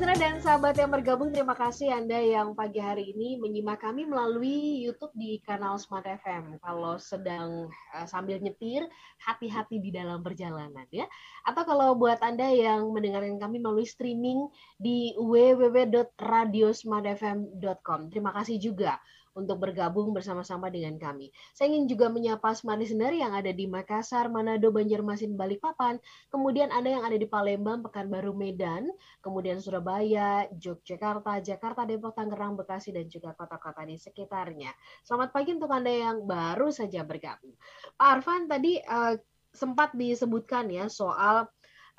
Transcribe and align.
listener 0.00 0.16
dan 0.16 0.40
sahabat 0.40 0.80
yang 0.80 0.88
bergabung, 0.88 1.28
terima 1.28 1.52
kasih 1.52 1.92
Anda 1.92 2.16
yang 2.16 2.56
pagi 2.56 2.80
hari 2.80 3.12
ini 3.12 3.36
menyimak 3.36 3.84
kami 3.84 4.08
melalui 4.08 4.80
YouTube 4.80 5.12
di 5.12 5.44
kanal 5.44 5.76
Smart 5.76 6.08
FM. 6.08 6.56
Kalau 6.64 6.96
sedang 6.96 7.68
uh, 7.92 8.08
sambil 8.08 8.40
nyetir, 8.40 8.88
hati-hati 9.20 9.76
di 9.76 9.92
dalam 9.92 10.24
perjalanan 10.24 10.88
ya. 10.88 11.04
Atau 11.44 11.68
kalau 11.68 11.92
buat 12.00 12.16
Anda 12.24 12.48
yang 12.48 12.88
mendengarkan 12.96 13.36
kami 13.36 13.60
melalui 13.60 13.84
streaming 13.84 14.48
di 14.80 15.12
www.radiosmartfm.com. 15.20 18.00
Terima 18.08 18.32
kasih 18.32 18.56
juga 18.56 18.96
untuk 19.38 19.62
bergabung 19.62 20.10
bersama-sama 20.10 20.68
dengan 20.68 20.98
kami. 20.98 21.30
Saya 21.54 21.70
ingin 21.70 21.86
juga 21.86 22.10
menyapa 22.10 22.50
smart 22.50 22.82
listener 22.82 23.14
yang 23.14 23.30
ada 23.30 23.54
di 23.54 23.70
Makassar, 23.70 24.26
Manado, 24.26 24.74
Banjarmasin, 24.74 25.38
Balikpapan, 25.38 26.02
kemudian 26.34 26.74
Anda 26.74 26.98
yang 26.98 27.04
ada 27.06 27.14
di 27.14 27.26
Palembang, 27.30 27.86
Pekanbaru, 27.86 28.34
Medan, 28.34 28.90
kemudian 29.22 29.62
Surabaya, 29.62 30.50
Yogyakarta, 30.58 31.38
Jakarta, 31.46 31.86
Depok, 31.86 32.18
Tangerang, 32.18 32.58
Bekasi, 32.58 32.90
dan 32.90 33.06
juga 33.06 33.32
kota-kota 33.38 33.86
di 33.86 33.94
sekitarnya. 33.94 34.74
Selamat 35.06 35.30
pagi 35.30 35.54
untuk 35.54 35.70
Anda 35.70 35.92
yang 35.94 36.26
baru 36.26 36.74
saja 36.74 37.06
bergabung. 37.06 37.54
Pak 37.94 38.08
Arfan 38.20 38.50
tadi 38.50 38.82
uh, 38.82 39.14
sempat 39.50 39.94
disebutkan 39.94 40.70
ya 40.70 40.86
soal 40.86 41.46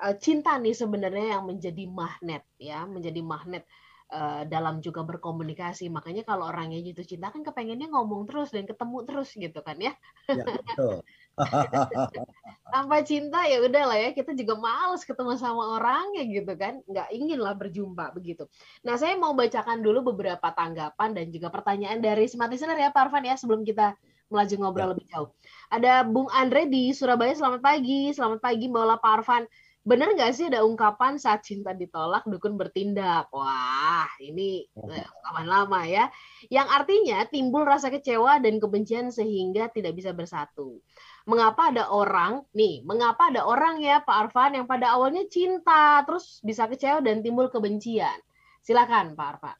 uh, 0.00 0.14
cinta 0.20 0.56
nih 0.56 0.76
sebenarnya 0.76 1.36
yang 1.38 1.44
menjadi 1.48 1.84
magnet 1.88 2.44
ya, 2.60 2.84
menjadi 2.84 3.20
magnet 3.24 3.64
uh, 4.12 4.42
dalam 4.46 4.78
juga 4.84 5.00
berkomunikasi. 5.02 5.88
Makanya 5.88 6.22
kalau 6.28 6.52
orangnya 6.52 6.78
jatuh 6.84 7.06
cinta 7.08 7.32
kan 7.32 7.40
kepengennya 7.40 7.88
ngomong 7.88 8.28
terus 8.28 8.52
dan 8.52 8.68
ketemu 8.68 8.98
terus 9.08 9.32
gitu 9.32 9.58
kan 9.64 9.76
ya. 9.80 9.96
ya 10.28 10.44
betul. 10.44 11.00
Tanpa 12.72 12.96
cinta 13.02 13.48
ya 13.48 13.64
udah 13.64 13.84
lah 13.88 13.98
ya 13.98 14.10
kita 14.12 14.36
juga 14.36 14.54
males 14.60 15.02
ketemu 15.02 15.32
sama 15.40 15.80
orang 15.80 16.12
ya 16.16 16.24
gitu 16.28 16.52
kan 16.54 16.84
nggak 16.84 17.08
ingin 17.16 17.40
lah 17.40 17.56
berjumpa 17.56 18.12
begitu. 18.12 18.44
Nah 18.84 19.00
saya 19.00 19.16
mau 19.16 19.32
bacakan 19.32 19.80
dulu 19.80 20.12
beberapa 20.12 20.52
tanggapan 20.52 21.16
dan 21.16 21.26
juga 21.32 21.48
pertanyaan 21.48 21.98
dari 22.04 22.28
smart 22.28 22.52
listener 22.52 22.76
ya 22.76 22.92
Pak 22.92 23.08
Arfan 23.08 23.24
ya 23.24 23.34
sebelum 23.40 23.64
kita 23.64 23.96
melaju 24.28 24.54
ngobrol 24.60 24.84
ya. 24.84 24.90
lebih 24.96 25.06
jauh. 25.08 25.28
Ada 25.72 26.04
Bung 26.04 26.28
Andre 26.32 26.68
di 26.68 26.92
Surabaya 26.92 27.32
selamat 27.32 27.60
pagi 27.64 28.12
selamat 28.12 28.40
pagi 28.40 28.68
Mbak 28.68 29.00
Pak 29.00 29.12
Arfan. 29.20 29.44
Bener 29.82 30.14
nggak 30.14 30.30
sih 30.30 30.46
ada 30.46 30.62
ungkapan 30.62 31.18
saat 31.18 31.42
cinta 31.42 31.74
ditolak, 31.74 32.22
dukun 32.30 32.54
bertindak? 32.54 33.26
Wah, 33.34 34.06
ini 34.22 34.62
eh, 34.78 35.06
ungkapan 35.10 35.46
lama 35.50 35.80
ya. 35.90 36.06
Yang 36.46 36.68
artinya 36.70 37.18
timbul 37.26 37.66
rasa 37.66 37.90
kecewa 37.90 38.38
dan 38.38 38.62
kebencian 38.62 39.10
sehingga 39.10 39.66
tidak 39.74 39.98
bisa 39.98 40.14
bersatu. 40.14 40.78
Mengapa 41.26 41.74
ada 41.74 41.90
orang, 41.90 42.46
nih, 42.54 42.86
mengapa 42.86 43.34
ada 43.34 43.42
orang 43.42 43.82
ya 43.82 43.98
Pak 44.06 44.30
Arfan 44.30 44.54
yang 44.54 44.70
pada 44.70 44.94
awalnya 44.94 45.26
cinta, 45.26 45.98
terus 46.06 46.38
bisa 46.46 46.70
kecewa 46.70 47.02
dan 47.02 47.18
timbul 47.26 47.50
kebencian? 47.50 48.22
Silakan 48.62 49.18
Pak 49.18 49.26
Arfan. 49.34 49.58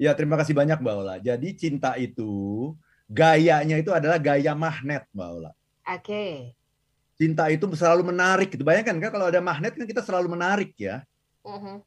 Ya, 0.00 0.16
terima 0.16 0.40
kasih 0.40 0.56
banyak 0.56 0.80
Mbak 0.80 0.96
Ola. 0.96 1.14
Jadi 1.20 1.52
cinta 1.52 2.00
itu, 2.00 2.72
gayanya 3.12 3.76
itu 3.76 3.92
adalah 3.92 4.16
gaya 4.16 4.56
magnet 4.56 5.04
Mbak 5.12 5.28
Ola. 5.36 5.52
Oke. 5.84 6.00
Okay 6.00 6.61
cinta 7.22 7.46
itu 7.54 7.70
selalu 7.78 8.10
menarik 8.10 8.50
gitu. 8.50 8.66
Bayangkan 8.66 8.98
kan 8.98 9.10
kalau 9.14 9.30
ada 9.30 9.38
magnet 9.38 9.78
kan 9.78 9.86
kita 9.86 10.02
selalu 10.02 10.34
menarik 10.34 10.74
ya. 10.74 11.06
Uh-huh. 11.46 11.78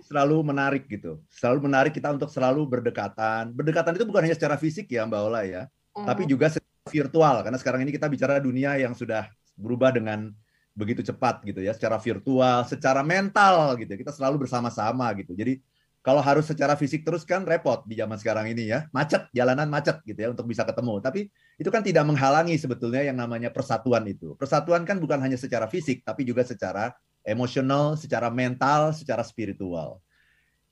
Selalu 0.00 0.40
menarik 0.40 0.88
gitu. 0.88 1.20
Selalu 1.28 1.68
menarik 1.68 1.92
kita 1.92 2.08
untuk 2.16 2.32
selalu 2.32 2.64
berdekatan. 2.64 3.52
Berdekatan 3.52 3.92
itu 4.00 4.08
bukan 4.08 4.24
hanya 4.24 4.36
secara 4.40 4.56
fisik 4.56 4.88
ya 4.88 5.04
Mbak 5.04 5.20
Ola 5.20 5.44
ya, 5.44 5.62
uh-huh. 5.68 6.08
tapi 6.08 6.24
juga 6.24 6.48
secara 6.48 6.88
virtual 6.88 7.36
karena 7.44 7.58
sekarang 7.60 7.80
ini 7.84 7.92
kita 7.92 8.08
bicara 8.08 8.40
dunia 8.40 8.80
yang 8.80 8.96
sudah 8.96 9.28
berubah 9.60 9.92
dengan 9.92 10.32
begitu 10.72 11.04
cepat 11.04 11.44
gitu 11.44 11.60
ya, 11.60 11.76
secara 11.76 12.00
virtual, 12.00 12.64
secara 12.64 13.04
mental 13.04 13.76
gitu. 13.76 13.92
Kita 13.92 14.16
selalu 14.16 14.48
bersama-sama 14.48 15.12
gitu. 15.20 15.36
Jadi 15.36 15.60
kalau 16.00 16.24
harus 16.24 16.48
secara 16.48 16.72
fisik 16.80 17.04
terus 17.04 17.28
kan 17.28 17.44
repot 17.44 17.84
di 17.84 18.00
zaman 18.00 18.16
sekarang 18.16 18.48
ini 18.48 18.72
ya 18.72 18.88
macet 18.88 19.28
jalanan 19.36 19.68
macet 19.68 20.00
gitu 20.08 20.16
ya 20.16 20.32
untuk 20.32 20.48
bisa 20.48 20.64
ketemu 20.64 20.96
tapi 21.04 21.28
itu 21.60 21.68
kan 21.68 21.84
tidak 21.84 22.08
menghalangi 22.08 22.56
sebetulnya 22.56 23.04
yang 23.04 23.20
namanya 23.20 23.52
persatuan 23.52 24.00
itu. 24.08 24.32
Persatuan 24.40 24.88
kan 24.88 24.96
bukan 24.96 25.20
hanya 25.20 25.36
secara 25.36 25.68
fisik 25.68 26.00
tapi 26.00 26.24
juga 26.24 26.40
secara 26.40 26.96
emosional 27.20 28.00
secara 28.00 28.32
mental 28.32 28.96
secara 28.96 29.20
spiritual. 29.20 30.00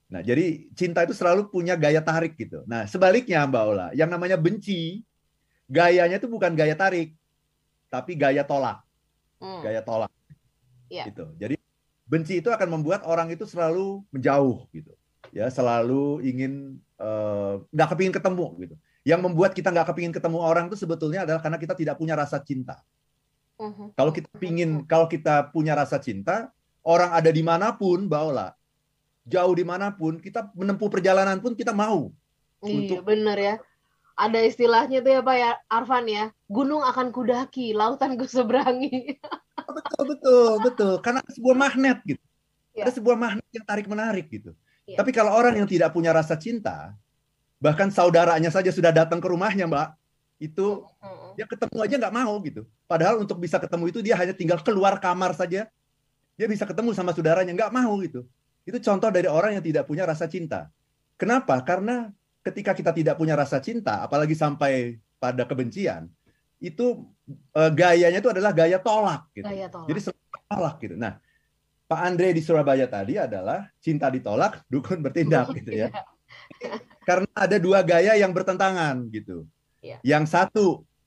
Nah 0.09 0.25
jadi 0.25 0.65
cinta 0.73 1.05
itu 1.05 1.13
selalu 1.13 1.53
punya 1.53 1.77
gaya 1.77 2.01
tarik 2.01 2.41
gitu. 2.41 2.65
Nah 2.65 2.89
sebaliknya 2.89 3.45
mbak 3.45 3.65
Ola 3.69 3.87
yang 3.93 4.09
namanya 4.09 4.41
benci 4.41 5.05
gayanya 5.69 6.17
itu 6.17 6.25
bukan 6.25 6.57
gaya 6.57 6.73
tarik 6.73 7.13
tapi 7.93 8.17
gaya 8.17 8.41
tolak. 8.41 8.81
Hmm. 9.45 9.61
gaya 9.61 9.85
tolak. 9.85 10.11
Yeah. 10.89 11.05
gitu. 11.13 11.29
Jadi 11.37 11.61
benci 12.09 12.41
itu 12.41 12.49
akan 12.49 12.81
membuat 12.81 13.05
orang 13.05 13.29
itu 13.29 13.45
selalu 13.45 14.01
menjauh 14.09 14.65
gitu. 14.73 14.97
Ya 15.37 15.53
selalu 15.53 16.25
ingin 16.25 16.81
eh, 16.97 17.53
nggak 17.77 17.87
uh, 17.87 17.91
kepingin 17.93 18.17
ketemu 18.17 18.47
gitu. 18.65 18.77
Yang 19.09 19.21
membuat 19.25 19.57
kita 19.57 19.73
nggak 19.73 19.89
kepingin 19.89 20.13
ketemu 20.13 20.45
orang 20.45 20.69
itu 20.69 20.77
sebetulnya 20.77 21.25
adalah 21.25 21.41
karena 21.41 21.57
kita 21.57 21.73
tidak 21.73 21.97
punya 21.97 22.13
rasa 22.13 22.45
cinta. 22.45 22.85
Uh-huh. 23.57 23.89
Kalau 23.97 24.13
kita 24.13 24.29
pingin, 24.37 24.85
kalau 24.85 25.09
kita 25.09 25.49
punya 25.49 25.73
rasa 25.73 25.97
cinta, 25.97 26.53
orang 26.85 27.17
ada 27.17 27.33
di 27.33 27.41
mana 27.41 27.73
pun, 27.73 28.05
baola, 28.05 28.53
jauh 29.25 29.55
di 29.57 29.65
mana 29.65 29.89
pun, 29.97 30.21
kita 30.21 30.53
menempuh 30.53 30.93
perjalanan 30.93 31.41
pun 31.41 31.57
kita 31.57 31.73
mau. 31.73 32.13
Iya, 32.61 33.01
untuk... 33.01 33.09
bener 33.09 33.39
ya. 33.41 33.55
Ada 34.19 34.45
istilahnya 34.45 34.99
tuh 35.01 35.13
ya 35.15 35.21
Pak 35.23 35.37
ya, 35.39 35.51
Arfan 35.71 36.07
ya, 36.11 36.35
gunung 36.51 36.83
akan 36.83 37.15
kudaki, 37.15 37.71
lautan 37.71 38.19
gue 38.19 38.27
seberangi. 38.27 39.17
betul, 39.79 40.03
betul, 40.05 40.51
betul. 40.59 40.93
Karena 41.01 41.23
sebuah 41.33 41.57
magnet 41.57 41.99
gitu. 42.03 42.25
Ya. 42.75 42.85
Ada 42.85 42.99
sebuah 42.99 43.17
magnet 43.17 43.47
yang 43.55 43.63
tarik 43.65 43.87
menarik 43.87 44.27
gitu. 44.27 44.59
Iya. 44.91 44.99
Tapi 44.99 45.11
kalau 45.15 45.39
orang 45.39 45.55
yang 45.55 45.71
tidak 45.71 45.95
punya 45.95 46.11
rasa 46.11 46.35
cinta, 46.35 46.99
bahkan 47.59 47.91
saudaranya 47.91 48.51
saja 48.51 48.71
sudah 48.71 48.95
datang 48.95 49.19
ke 49.19 49.29
rumahnya, 49.29 49.67
Mbak, 49.67 49.89
itu 50.39 50.87
dia 51.35 51.47
ketemu 51.47 51.79
aja 51.83 51.95
nggak 51.99 52.15
mau 52.15 52.35
gitu. 52.43 52.63
Padahal 52.87 53.19
untuk 53.23 53.39
bisa 53.43 53.59
ketemu 53.59 53.85
itu 53.91 53.99
dia 54.03 54.15
hanya 54.19 54.35
tinggal 54.35 54.63
keluar 54.63 54.99
kamar 55.03 55.35
saja, 55.35 55.67
dia 56.39 56.47
bisa 56.47 56.65
ketemu 56.65 56.95
sama 56.95 57.11
saudaranya 57.11 57.55
nggak 57.55 57.75
mau 57.75 57.99
gitu. 58.03 58.27
Itu 58.63 58.79
contoh 58.79 59.11
dari 59.11 59.27
orang 59.27 59.59
yang 59.59 59.65
tidak 59.65 59.85
punya 59.91 60.07
rasa 60.07 60.31
cinta. 60.31 60.71
Kenapa? 61.19 61.59
Karena 61.67 62.11
ketika 62.47 62.73
kita 62.73 62.95
tidak 62.95 63.19
punya 63.19 63.35
rasa 63.35 63.59
cinta, 63.59 64.07
apalagi 64.07 64.39
sampai 64.39 65.03
pada 65.19 65.43
kebencian, 65.43 66.07
itu 66.63 67.03
e, 67.31 67.63
gayanya 67.75 68.23
itu 68.23 68.31
adalah 68.31 68.55
gaya 68.55 68.79
tolak 68.79 69.27
gitu. 69.35 69.47
Gaya 69.47 69.67
tolak. 69.67 69.89
Jadi 69.91 70.01
tolak 70.47 70.77
gitu. 70.79 70.95
Nah, 70.95 71.19
Pak 71.89 72.01
Andre 72.05 72.31
di 72.31 72.43
Surabaya 72.45 72.87
tadi 72.87 73.19
adalah 73.19 73.67
cinta 73.83 74.07
ditolak, 74.13 74.63
dukun 74.71 75.03
bertindak 75.03 75.51
gitu 75.59 75.75
ya. 75.75 75.89
Karena 77.09 77.33
ada 77.33 77.57
dua 77.57 77.81
gaya 77.81 78.13
yang 78.21 78.37
bertentangan 78.37 79.09
gitu. 79.09 79.49
Ya. 79.81 79.97
Yang 80.05 80.25
satu 80.29 80.67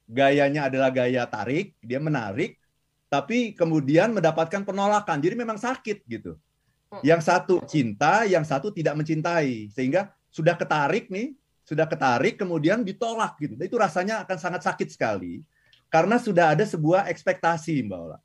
gayanya 0.09 0.65
adalah 0.65 0.89
gaya 0.89 1.29
tarik, 1.29 1.77
dia 1.77 2.01
menarik, 2.01 2.57
tapi 3.05 3.53
kemudian 3.53 4.09
mendapatkan 4.09 4.65
penolakan. 4.65 5.21
Jadi 5.21 5.35
memang 5.37 5.61
sakit 5.61 6.01
gitu. 6.09 6.41
Hmm. 6.89 7.05
Yang 7.05 7.29
satu 7.29 7.61
cinta, 7.69 8.25
yang 8.25 8.41
satu 8.41 8.73
tidak 8.73 8.97
mencintai. 8.97 9.69
Sehingga 9.69 10.09
sudah 10.33 10.57
ketarik 10.57 11.13
nih, 11.13 11.37
sudah 11.61 11.85
ketarik 11.85 12.41
kemudian 12.41 12.81
ditolak 12.81 13.37
gitu. 13.37 13.53
Itu 13.61 13.77
rasanya 13.77 14.25
akan 14.25 14.37
sangat 14.41 14.65
sakit 14.65 14.89
sekali 14.89 15.45
karena 15.93 16.17
sudah 16.17 16.57
ada 16.57 16.65
sebuah 16.65 17.05
ekspektasi 17.13 17.85
Mbak 17.85 17.99
Ola 18.01 18.17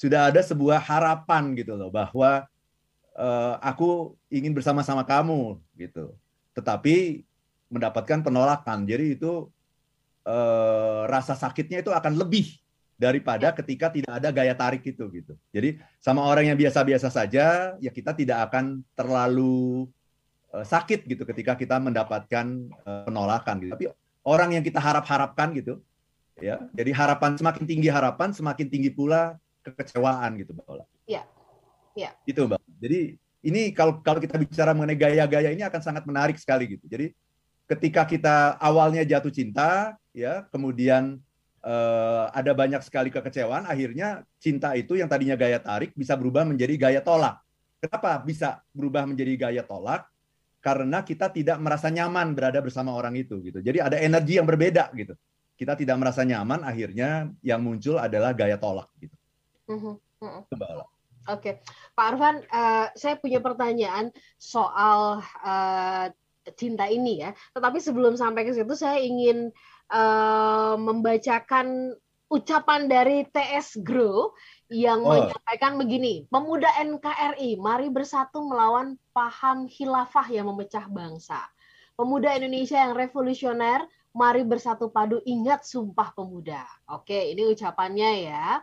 sudah 0.00 0.32
ada 0.32 0.40
sebuah 0.40 0.80
harapan 0.80 1.52
gitu 1.52 1.76
loh 1.76 1.92
bahwa 1.92 2.48
uh, 3.12 3.54
aku 3.60 4.16
ingin 4.32 4.56
bersama-sama 4.56 5.04
kamu 5.04 5.60
gitu. 5.76 6.16
Tetapi 6.60 7.24
mendapatkan 7.72 8.20
penolakan. 8.20 8.84
Jadi 8.84 9.16
itu 9.16 9.48
uh, 10.28 11.02
rasa 11.08 11.32
sakitnya 11.38 11.80
itu 11.80 11.88
akan 11.88 12.18
lebih 12.20 12.60
daripada 13.00 13.56
ketika 13.56 13.88
tidak 13.88 14.12
ada 14.20 14.28
gaya 14.28 14.52
tarik 14.52 14.84
itu 14.84 15.08
gitu. 15.08 15.32
Jadi 15.56 15.80
sama 15.96 16.20
orang 16.28 16.52
yang 16.52 16.58
biasa-biasa 16.60 17.08
saja 17.08 17.72
ya 17.80 17.90
kita 17.90 18.12
tidak 18.12 18.52
akan 18.52 18.84
terlalu 18.92 19.88
uh, 20.52 20.66
sakit 20.66 21.08
gitu 21.08 21.24
ketika 21.24 21.56
kita 21.56 21.80
mendapatkan 21.80 22.68
uh, 22.84 23.08
penolakan 23.08 23.56
gitu. 23.64 23.72
Tapi 23.72 23.86
orang 24.28 24.60
yang 24.60 24.64
kita 24.66 24.76
harap-harapkan 24.76 25.56
gitu 25.56 25.80
ya. 26.36 26.60
Jadi 26.76 26.92
harapan 26.92 27.40
semakin 27.40 27.64
tinggi 27.64 27.88
harapan 27.88 28.36
semakin 28.36 28.68
tinggi 28.68 28.92
pula 28.92 29.40
kekecewaan 29.64 30.36
gitu 30.36 30.52
Mbak 30.52 30.66
Ola. 30.68 30.84
Iya. 31.08 31.24
Iya. 31.96 32.10
Itu 32.28 32.44
Mbak. 32.44 32.60
Jadi 32.84 33.00
ini 33.40 33.72
kalau 33.72 34.04
kalau 34.04 34.20
kita 34.20 34.36
bicara 34.36 34.76
mengenai 34.76 34.98
gaya-gaya 34.98 35.50
ini 35.52 35.64
akan 35.64 35.80
sangat 35.80 36.04
menarik 36.04 36.36
sekali 36.36 36.76
gitu. 36.76 36.84
Jadi 36.84 37.16
ketika 37.64 38.04
kita 38.04 38.60
awalnya 38.60 39.06
jatuh 39.06 39.32
cinta 39.32 39.96
ya, 40.12 40.44
kemudian 40.52 41.16
uh, 41.64 42.28
ada 42.34 42.52
banyak 42.52 42.82
sekali 42.84 43.08
kekecewaan, 43.08 43.64
akhirnya 43.64 44.26
cinta 44.42 44.76
itu 44.76 44.98
yang 44.98 45.08
tadinya 45.08 45.38
gaya 45.38 45.56
tarik 45.62 45.96
bisa 45.96 46.18
berubah 46.18 46.44
menjadi 46.44 46.74
gaya 46.76 47.00
tolak. 47.00 47.40
Kenapa 47.80 48.20
bisa 48.20 48.60
berubah 48.76 49.08
menjadi 49.08 49.32
gaya 49.48 49.62
tolak? 49.64 50.04
Karena 50.60 51.00
kita 51.00 51.32
tidak 51.32 51.56
merasa 51.56 51.88
nyaman 51.88 52.36
berada 52.36 52.60
bersama 52.60 52.92
orang 52.92 53.16
itu 53.16 53.40
gitu. 53.40 53.64
Jadi 53.64 53.80
ada 53.80 53.96
energi 53.96 54.36
yang 54.36 54.44
berbeda 54.44 54.92
gitu. 54.92 55.16
Kita 55.56 55.72
tidak 55.72 55.96
merasa 55.96 56.20
nyaman, 56.24 56.60
akhirnya 56.64 57.32
yang 57.40 57.64
muncul 57.64 57.96
adalah 57.96 58.36
gaya 58.36 58.60
tolak 58.60 58.88
gitu. 59.00 59.16
Mm-hmm. 59.72 59.94
Mm-hmm. 60.20 60.42
Oke, 61.28 61.60
Pak 61.92 62.06
Arfan, 62.16 62.36
uh, 62.48 62.88
saya 62.96 63.20
punya 63.20 63.44
pertanyaan 63.44 64.08
soal 64.40 65.20
uh, 65.44 66.06
cinta 66.56 66.88
ini 66.88 67.20
ya. 67.20 67.36
Tetapi 67.52 67.76
sebelum 67.76 68.16
sampai 68.16 68.48
ke 68.48 68.56
situ, 68.56 68.72
saya 68.72 68.96
ingin 68.96 69.52
uh, 69.92 70.80
membacakan 70.80 71.92
ucapan 72.30 72.86
dari 72.86 73.26
TS 73.26 73.82
Grow 73.82 74.32
yang 74.70 75.02
oh. 75.02 75.10
menyampaikan 75.10 75.74
begini, 75.76 76.30
pemuda 76.30 76.70
NKRI, 76.78 77.58
mari 77.58 77.90
bersatu 77.90 78.46
melawan 78.46 78.94
paham 79.10 79.66
khilafah 79.66 80.30
yang 80.30 80.46
memecah 80.46 80.86
bangsa. 80.86 81.42
Pemuda 81.98 82.32
Indonesia 82.38 82.78
yang 82.78 82.94
revolusioner, 82.94 83.84
mari 84.14 84.46
bersatu 84.46 84.88
padu 84.94 85.18
ingat 85.26 85.66
sumpah 85.66 86.14
pemuda. 86.14 86.62
Oke, 86.88 87.34
ini 87.34 87.50
ucapannya 87.50 88.30
ya. 88.30 88.62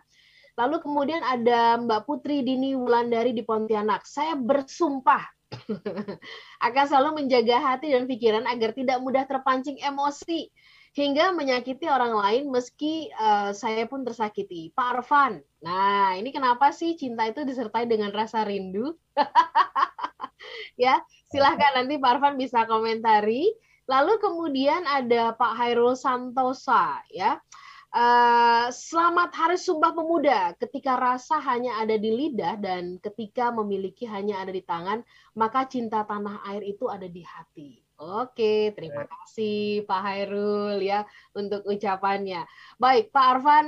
Lalu 0.57 0.81
kemudian 0.81 1.21
ada 1.21 1.77
Mbak 1.77 2.09
Putri 2.09 2.42
Dini 2.42 2.74
Wulandari 2.74 3.31
di 3.31 3.45
Pontianak. 3.45 4.09
Saya 4.09 4.33
bersumpah 4.33 5.21
akan 6.68 6.86
selalu 6.89 7.24
menjaga 7.24 7.62
hati 7.62 7.94
dan 7.94 8.09
pikiran 8.09 8.44
agar 8.50 8.74
tidak 8.74 8.98
mudah 9.00 9.24
terpancing 9.30 9.80
emosi 9.80 10.50
hingga 10.98 11.30
menyakiti 11.30 11.86
orang 11.86 12.18
lain 12.18 12.44
meski 12.50 13.13
uh, 13.13 13.54
saya 13.54 13.86
pun 13.86 14.01
tersakiti. 14.01 14.74
Pak 14.74 14.88
Arfan, 14.98 15.38
nah 15.62 16.18
ini 16.18 16.33
kenapa 16.33 16.74
sih 16.74 16.98
cinta 16.98 17.30
itu 17.30 17.45
disertai 17.45 17.86
dengan 17.86 18.09
rasa 18.09 18.42
rindu? 18.42 18.98
ya, 20.83 20.98
silahkan 21.30 21.77
nanti 21.77 22.01
Pak 22.01 22.18
Arfan 22.18 22.36
bisa 22.42 22.65
komentari. 22.65 23.45
Lalu 23.88 24.19
kemudian 24.19 24.83
ada 24.89 25.38
Pak 25.38 25.54
Hairul 25.54 25.94
Santosa, 25.94 27.00
ya. 27.13 27.38
Uh, 27.87 28.67
selamat 28.67 29.31
Hari 29.31 29.55
Sumpah 29.55 29.95
Pemuda. 29.95 30.51
Ketika 30.59 30.99
rasa 30.99 31.39
hanya 31.39 31.79
ada 31.79 31.95
di 31.95 32.11
lidah 32.11 32.59
dan 32.59 32.99
ketika 32.99 33.47
memiliki 33.55 34.03
hanya 34.03 34.43
ada 34.43 34.51
di 34.51 34.59
tangan, 34.59 35.07
maka 35.39 35.63
cinta 35.71 36.03
tanah 36.03 36.43
air 36.51 36.67
itu 36.67 36.91
ada 36.91 37.07
di 37.07 37.23
hati. 37.23 37.79
Oke, 37.97 38.75
terima 38.75 39.07
kasih 39.07 39.87
Pak 39.87 40.01
Hairul 40.03 40.83
ya 40.83 41.07
untuk 41.31 41.63
ucapannya. 41.63 42.43
Baik, 42.75 43.09
Pak 43.09 43.25
Arfan, 43.39 43.65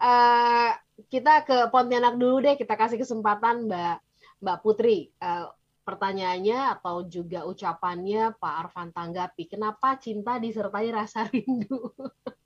uh, 0.00 0.72
kita 1.12 1.44
ke 1.44 1.56
Pontianak 1.68 2.16
dulu 2.16 2.40
deh. 2.40 2.56
Kita 2.56 2.72
kasih 2.72 2.96
kesempatan 2.96 3.68
Mbak 3.68 3.96
Mbak 4.42 4.58
Putri. 4.64 5.12
Uh, 5.20 5.52
pertanyaannya 5.84 6.72
atau 6.72 7.04
juga 7.04 7.44
ucapannya 7.44 8.32
Pak 8.40 8.54
Arfan 8.64 8.96
tanggapi. 8.96 9.44
Kenapa 9.44 10.00
cinta 10.00 10.40
disertai 10.40 10.88
rasa 10.88 11.28
rindu? 11.28 11.92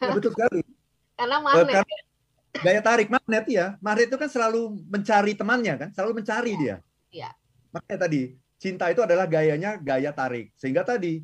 ya, 0.00 0.10
betul 0.14 0.32
sekali. 0.34 0.60
Karena 1.18 1.36
magnet. 1.42 1.82
Uh, 1.82 2.62
gaya 2.62 2.80
tarik 2.82 3.08
magnet 3.10 3.44
ya. 3.46 3.66
Magnet 3.78 4.08
itu 4.10 4.18
kan 4.18 4.30
selalu 4.30 4.76
mencari 4.86 5.32
temannya 5.34 5.74
kan, 5.76 5.88
selalu 5.94 6.22
mencari 6.22 6.52
ya. 6.54 6.58
dia. 6.58 6.76
Iya. 7.08 7.30
Makanya 7.74 7.98
tadi 8.08 8.20
cinta 8.58 8.84
itu 8.90 9.00
adalah 9.02 9.26
gayanya 9.30 9.78
gaya 9.78 10.10
tarik. 10.10 10.50
Sehingga 10.58 10.82
tadi 10.82 11.22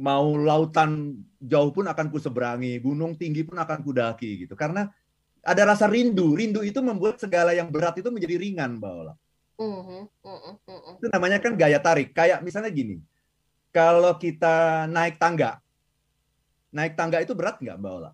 mau 0.00 0.34
lautan 0.34 1.20
jauh 1.38 1.70
pun 1.70 1.86
akan 1.86 2.06
ku 2.10 2.18
seberangi, 2.18 2.80
gunung 2.82 3.14
tinggi 3.14 3.44
pun 3.46 3.56
akan 3.60 3.78
ku 3.84 3.92
daki 3.92 4.48
gitu. 4.48 4.54
Karena 4.58 4.88
ada 5.42 5.62
rasa 5.66 5.90
rindu. 5.90 6.38
Rindu 6.38 6.62
itu 6.62 6.78
membuat 6.80 7.18
segala 7.18 7.50
yang 7.52 7.68
berat 7.68 7.98
itu 7.98 8.08
menjadi 8.08 8.38
ringan, 8.38 8.78
Mbak 8.78 8.92
Ola. 8.94 9.14
Mm-hmm, 9.62 10.02
mm-hmm, 10.26 10.54
mm-hmm. 10.66 10.94
Itu 10.98 11.06
namanya 11.12 11.38
kan 11.42 11.52
gaya 11.54 11.78
tarik. 11.82 12.14
Kayak 12.14 12.40
misalnya 12.42 12.70
gini, 12.70 13.02
kalau 13.74 14.14
kita 14.18 14.86
naik 14.90 15.18
tangga, 15.18 15.58
naik 16.72 16.96
tangga 16.96 17.20
itu 17.20 17.36
berat 17.36 17.60
nggak, 17.60 17.76
Mbak 17.76 17.92
Ola? 17.92 18.10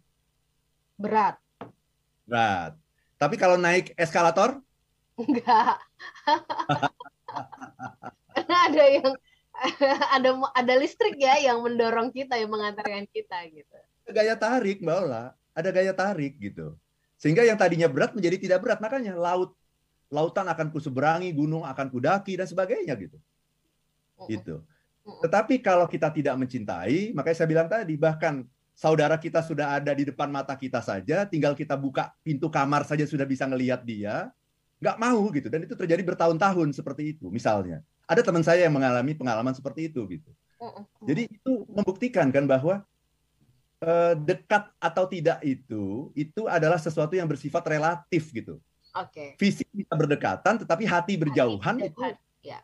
Berat. 0.99 1.37
Berat. 2.27 2.75
Tapi 3.17 3.35
kalau 3.39 3.55
naik 3.57 3.95
eskalator? 3.95 4.59
Enggak. 5.19 5.79
Karena 8.35 8.57
ada 8.71 8.85
yang 8.87 9.11
ada 10.15 10.29
ada 10.55 10.75
listrik 10.79 11.19
ya 11.19 11.39
yang 11.39 11.63
mendorong 11.63 12.15
kita 12.15 12.39
yang 12.39 12.51
mengantarkan 12.51 13.07
kita 13.11 13.47
gitu. 13.51 13.79
Gaya 14.11 14.35
tarik 14.39 14.83
Mbak 14.83 14.99
Ola, 15.07 15.35
ada 15.55 15.69
gaya 15.71 15.95
tarik 15.95 16.39
gitu. 16.39 16.75
Sehingga 17.19 17.43
yang 17.43 17.59
tadinya 17.59 17.91
berat 17.91 18.15
menjadi 18.15 18.39
tidak 18.39 18.63
berat. 18.63 18.79
Makanya 18.79 19.19
laut 19.19 19.59
lautan 20.09 20.47
akan 20.49 20.71
kuseberangi, 20.73 21.35
gunung 21.35 21.67
akan 21.67 21.87
kudaki 21.91 22.39
dan 22.39 22.47
sebagainya 22.47 22.95
gitu. 22.95 23.19
Gitu. 24.27 24.63
Tetapi 25.09 25.65
kalau 25.65 25.89
kita 25.89 26.13
tidak 26.13 26.37
mencintai, 26.37 27.17
makanya 27.17 27.37
saya 27.37 27.49
bilang 27.49 27.69
tadi 27.69 27.97
bahkan 27.97 28.45
saudara 28.77 29.17
kita 29.17 29.41
sudah 29.41 29.81
ada 29.81 29.91
di 29.97 30.05
depan 30.07 30.29
mata 30.29 30.55
kita 30.55 30.85
saja, 30.85 31.25
tinggal 31.25 31.57
kita 31.57 31.75
buka 31.75 32.13
pintu 32.21 32.53
kamar 32.53 32.85
saja 32.85 33.09
sudah 33.09 33.25
bisa 33.25 33.49
ngelihat 33.49 33.83
dia, 33.83 34.29
nggak 34.79 34.97
mau 35.01 35.21
gitu. 35.33 35.49
Dan 35.49 35.65
itu 35.65 35.75
terjadi 35.75 36.03
bertahun-tahun 36.05 36.77
seperti 36.77 37.17
itu 37.17 37.27
misalnya. 37.33 37.83
Ada 38.09 38.25
teman 38.25 38.45
saya 38.45 38.69
yang 38.69 38.75
mengalami 38.77 39.13
pengalaman 39.17 39.53
seperti 39.53 39.91
itu 39.91 40.05
gitu. 40.09 40.31
Jadi 41.07 41.31
itu 41.31 41.53
membuktikan 41.71 42.29
kan 42.35 42.45
bahwa 42.47 42.83
eh, 43.83 44.15
dekat 44.19 44.71
atau 44.83 45.05
tidak 45.07 45.39
itu 45.47 46.11
itu 46.19 46.47
adalah 46.51 46.77
sesuatu 46.79 47.15
yang 47.15 47.27
bersifat 47.31 47.63
relatif 47.67 48.31
gitu. 48.35 48.59
Okay. 48.89 49.37
fisik 49.37 49.69
bisa 49.71 49.93
berdekatan 49.95 50.65
tetapi 50.65 50.89
hati 50.89 51.15
berjauhan 51.21 51.77
hati 51.77 51.93
itu 51.93 52.01
ya. 52.43 52.59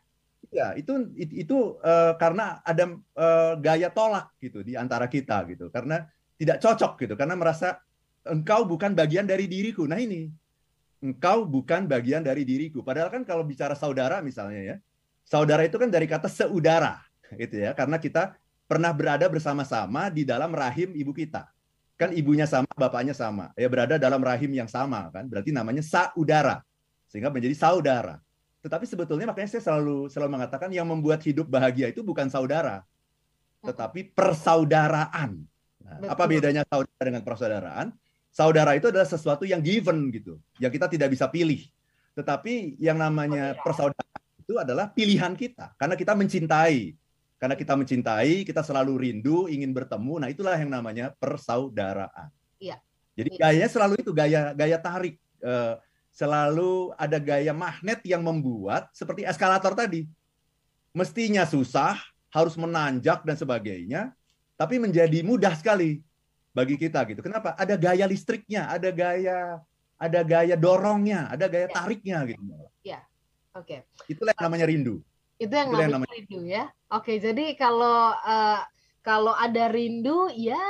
Ya 0.54 0.78
itu 0.78 1.10
itu, 1.18 1.82
uh, 1.82 2.14
karena 2.14 2.62
ada 2.62 2.94
uh, 3.18 3.58
gaya 3.58 3.90
tolak 3.90 4.30
gitu 4.38 4.62
di 4.62 4.78
antara 4.78 5.10
kita 5.10 5.42
gitu. 5.50 5.66
Karena 5.74 6.06
tidak 6.38 6.62
cocok 6.62 7.02
gitu. 7.02 7.14
Karena 7.18 7.34
merasa 7.34 7.82
engkau 8.22 8.62
bukan 8.62 8.94
bagian 8.94 9.26
dari 9.26 9.50
diriku. 9.50 9.90
Nah 9.90 9.98
ini. 9.98 10.30
Engkau 11.04 11.44
bukan 11.44 11.84
bagian 11.84 12.24
dari 12.24 12.48
diriku. 12.48 12.80
Padahal 12.80 13.12
kan 13.12 13.28
kalau 13.28 13.44
bicara 13.44 13.76
saudara 13.76 14.24
misalnya 14.24 14.64
ya, 14.64 14.76
saudara 15.20 15.60
itu 15.68 15.76
kan 15.76 15.92
dari 15.92 16.08
kata 16.08 16.32
seudara, 16.32 16.96
gitu 17.36 17.60
ya, 17.60 17.76
karena 17.76 18.00
kita 18.00 18.32
pernah 18.64 18.88
berada 18.88 19.28
bersama-sama 19.28 20.08
di 20.08 20.24
dalam 20.24 20.48
rahim 20.56 20.96
ibu 20.96 21.12
kita. 21.12 21.44
Kan 22.00 22.16
ibunya 22.16 22.48
sama, 22.48 22.64
bapaknya 22.72 23.12
sama, 23.12 23.52
ya 23.52 23.68
berada 23.68 24.00
dalam 24.00 24.16
rahim 24.24 24.48
yang 24.56 24.64
sama 24.64 25.12
kan, 25.12 25.28
berarti 25.28 25.52
namanya 25.52 25.84
saudara, 25.84 26.64
sehingga 27.12 27.28
menjadi 27.28 27.52
saudara. 27.52 28.23
Tetapi 28.64 28.88
sebetulnya 28.88 29.28
makanya 29.28 29.52
saya 29.52 29.62
selalu 29.68 30.08
selalu 30.08 30.40
mengatakan 30.40 30.72
yang 30.72 30.88
membuat 30.88 31.20
hidup 31.20 31.44
bahagia 31.52 31.92
itu 31.92 32.00
bukan 32.00 32.32
saudara, 32.32 32.80
tetapi 33.60 34.16
persaudaraan. 34.16 35.44
Nah, 35.84 35.96
apa 36.08 36.24
bedanya 36.24 36.64
saudara 36.64 37.02
dengan 37.04 37.20
persaudaraan? 37.20 37.92
saudara 38.34 38.74
itu 38.74 38.90
adalah 38.90 39.06
sesuatu 39.06 39.46
yang 39.46 39.62
given 39.62 40.10
gitu, 40.10 40.42
yang 40.58 40.74
kita 40.74 40.90
tidak 40.90 41.14
bisa 41.14 41.30
pilih. 41.30 41.62
Tetapi 42.18 42.82
yang 42.82 42.98
namanya 42.98 43.54
persaudaraan 43.62 44.22
itu 44.42 44.58
adalah 44.58 44.90
pilihan 44.90 45.38
kita, 45.38 45.78
karena 45.78 45.94
kita 45.94 46.18
mencintai. 46.18 46.98
Karena 47.38 47.60
kita 47.60 47.76
mencintai, 47.76 48.46
kita 48.46 48.64
selalu 48.64 49.04
rindu, 49.04 49.46
ingin 49.52 49.68
bertemu. 49.70 50.16
Nah 50.16 50.28
itulah 50.32 50.56
yang 50.56 50.72
namanya 50.72 51.12
persaudaraan. 51.20 52.32
Iya. 52.56 52.80
Jadi 53.14 53.36
gayanya 53.36 53.68
selalu 53.68 54.00
itu 54.00 54.10
gaya 54.16 54.56
gaya 54.56 54.78
tarik. 54.80 55.20
Uh, 55.44 55.76
selalu 56.14 56.94
ada 56.94 57.18
gaya 57.18 57.50
magnet 57.50 57.98
yang 58.06 58.22
membuat 58.22 58.86
seperti 58.94 59.26
eskalator 59.26 59.74
tadi. 59.74 60.06
Mestinya 60.94 61.42
susah, 61.42 61.98
harus 62.30 62.54
menanjak 62.54 63.26
dan 63.26 63.34
sebagainya, 63.34 64.14
tapi 64.54 64.78
menjadi 64.78 65.26
mudah 65.26 65.58
sekali 65.58 65.98
bagi 66.54 66.78
kita 66.78 67.02
gitu. 67.10 67.18
Kenapa? 67.18 67.58
Ada 67.58 67.74
gaya 67.74 68.06
listriknya, 68.06 68.70
ada 68.70 68.94
gaya 68.94 69.58
ada 69.98 70.20
gaya 70.22 70.54
dorongnya, 70.54 71.26
ada 71.30 71.50
gaya 71.50 71.66
ya. 71.66 71.74
tariknya 71.74 72.18
gitu. 72.30 72.42
Ya. 72.86 73.02
Oke. 73.58 73.82
Okay. 73.82 74.10
Itulah 74.14 74.32
yang 74.38 74.46
namanya 74.46 74.66
rindu. 74.70 75.02
Itu 75.34 75.50
yang, 75.50 75.74
Itulah 75.74 75.82
namanya, 75.82 75.82
yang 75.82 75.94
namanya 75.98 76.14
rindu 76.14 76.40
ya. 76.46 76.64
Oke, 76.94 77.12
jadi 77.18 77.44
kalau 77.58 78.14
uh, 78.14 78.62
kalau 79.02 79.34
ada 79.34 79.66
rindu 79.66 80.30
ya 80.30 80.62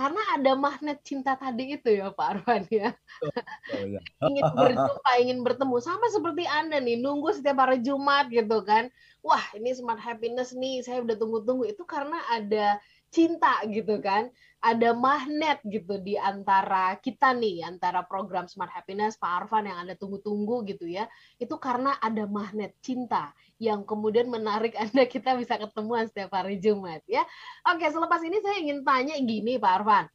karena 0.00 0.22
ada 0.32 0.56
magnet 0.56 1.04
cinta 1.04 1.36
tadi 1.36 1.76
itu 1.76 1.92
ya 1.92 2.08
Pak 2.08 2.24
Arwan 2.32 2.64
ya. 2.72 2.96
Oh, 3.20 3.28
oh, 3.76 3.84
ya. 3.84 4.00
ingin 4.32 4.48
berjumpa, 4.56 5.10
ingin 5.20 5.38
bertemu 5.44 5.76
sama 5.84 6.08
seperti 6.08 6.48
Anda 6.48 6.80
nih 6.80 7.04
nunggu 7.04 7.36
setiap 7.36 7.68
hari 7.68 7.84
Jumat 7.84 8.32
gitu 8.32 8.64
kan. 8.64 8.88
Wah, 9.20 9.44
ini 9.52 9.76
smart 9.76 10.00
happiness 10.00 10.56
nih, 10.56 10.80
saya 10.80 11.04
udah 11.04 11.20
tunggu-tunggu. 11.20 11.68
Itu 11.68 11.84
karena 11.84 12.16
ada 12.32 12.80
cinta 13.10 13.60
gitu 13.66 13.98
kan. 13.98 14.30
Ada 14.60 14.92
magnet 14.92 15.64
gitu 15.64 15.98
di 15.98 16.20
antara 16.20 16.94
kita 17.00 17.32
nih 17.32 17.64
antara 17.64 18.04
program 18.04 18.44
Smart 18.44 18.70
Happiness 18.70 19.16
Pak 19.16 19.44
Arfan 19.44 19.66
yang 19.66 19.82
Anda 19.82 19.98
tunggu-tunggu 19.98 20.64
gitu 20.70 20.86
ya. 20.86 21.10
Itu 21.36 21.58
karena 21.58 21.96
ada 21.98 22.24
magnet 22.30 22.76
cinta 22.80 23.34
yang 23.60 23.84
kemudian 23.84 24.30
menarik 24.30 24.72
Anda 24.82 25.04
kita 25.04 25.36
bisa 25.36 25.58
ketemuan 25.58 26.06
setiap 26.08 26.32
hari 26.32 26.62
Jumat 26.62 27.02
ya. 27.10 27.26
Oke 27.68 27.90
selepas 27.90 28.22
ini 28.22 28.38
saya 28.40 28.56
ingin 28.62 28.86
tanya 28.86 29.18
gini 29.18 29.58
Pak 29.58 29.72
Arfan 29.82 30.06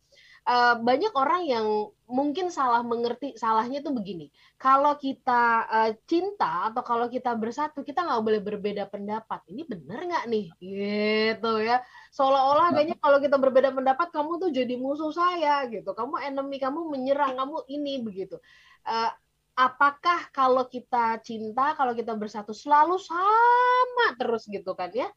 uh, 0.46 0.76
banyak 0.80 1.14
orang 1.14 1.44
yang 1.46 1.68
mungkin 2.06 2.54
salah 2.54 2.86
mengerti 2.86 3.34
salahnya 3.34 3.82
tuh 3.82 3.98
begini 3.98 4.30
kalau 4.62 4.94
kita 4.94 5.66
uh, 5.66 5.92
cinta 6.06 6.70
atau 6.70 6.86
kalau 6.86 7.10
kita 7.10 7.34
bersatu 7.34 7.82
kita 7.82 8.06
nggak 8.06 8.22
boleh 8.22 8.42
berbeda 8.46 8.86
pendapat 8.86 9.42
ini 9.50 9.66
benar 9.66 10.06
nggak 10.06 10.26
nih 10.30 10.46
gitu 10.62 11.52
ya 11.66 11.82
seolah-olah 12.14 12.70
nah. 12.70 12.74
kayaknya 12.78 12.98
kalau 13.02 13.18
kita 13.18 13.38
berbeda 13.42 13.74
pendapat 13.74 14.08
kamu 14.14 14.38
tuh 14.38 14.50
jadi 14.54 14.78
musuh 14.78 15.10
saya 15.10 15.66
gitu 15.66 15.98
kamu 15.98 16.22
enemy 16.22 16.62
kamu 16.62 16.80
menyerang 16.94 17.34
kamu 17.34 17.66
ini 17.66 18.06
begitu 18.06 18.38
uh, 18.86 19.10
apakah 19.56 20.28
kalau 20.36 20.68
kita 20.68 21.18
cinta, 21.24 21.74
kalau 21.80 21.96
kita 21.96 22.12
bersatu 22.14 22.52
selalu 22.52 23.00
sama 23.00 24.08
terus 24.20 24.46
gitu 24.52 24.76
kan 24.76 24.92
ya? 24.92 25.08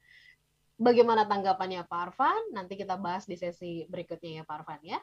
Bagaimana 0.79 1.27
tanggapannya 1.27 1.83
Pak 1.91 2.01
Arfan? 2.15 2.55
Nanti 2.55 2.79
kita 2.79 2.95
bahas 2.95 3.27
di 3.27 3.35
sesi 3.35 3.83
berikutnya 3.91 4.41
ya 4.41 4.43
Pak 4.47 4.57
Arfan 4.63 4.83
ya. 4.87 5.03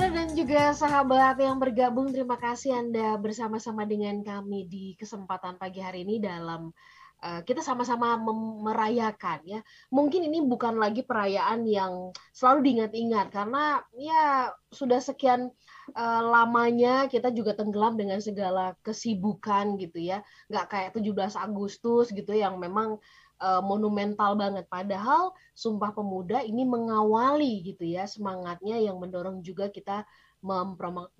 Dan 0.00 0.32
juga 0.32 0.72
sahabat 0.72 1.36
yang 1.36 1.60
bergabung, 1.60 2.08
terima 2.08 2.40
kasih 2.40 2.72
Anda 2.72 3.20
bersama-sama 3.20 3.84
dengan 3.84 4.24
kami 4.24 4.64
di 4.64 4.96
kesempatan 4.96 5.60
pagi 5.60 5.84
hari 5.84 6.08
ini 6.08 6.16
dalam 6.16 6.72
uh, 7.20 7.40
kita 7.44 7.60
sama-sama 7.60 8.16
merayakan 8.64 9.44
ya. 9.44 9.60
Mungkin 9.92 10.24
ini 10.24 10.40
bukan 10.40 10.80
lagi 10.80 11.04
perayaan 11.04 11.68
yang 11.68 12.16
selalu 12.32 12.72
diingat-ingat 12.72 13.28
karena 13.28 13.84
ya 13.92 14.48
sudah 14.72 15.04
sekian 15.04 15.52
uh, 15.92 16.22
lamanya 16.24 17.04
kita 17.12 17.28
juga 17.28 17.52
tenggelam 17.52 18.00
dengan 18.00 18.24
segala 18.24 18.72
kesibukan 18.80 19.76
gitu 19.76 20.00
ya. 20.00 20.24
Nggak 20.48 20.66
kayak 20.72 20.90
17 20.96 21.36
Agustus 21.36 22.08
gitu 22.16 22.32
yang 22.32 22.56
memang 22.56 22.96
uh, 23.40 23.64
monumental 23.64 24.36
banget. 24.36 24.68
Padahal 24.70 25.32
Sumpah 25.56 25.90
Pemuda 25.96 26.44
ini 26.44 26.62
mengawali 26.62 27.64
gitu 27.64 27.84
ya 27.84 28.04
semangatnya 28.06 28.78
yang 28.78 29.00
mendorong 29.00 29.40
juga 29.42 29.72
kita 29.72 30.04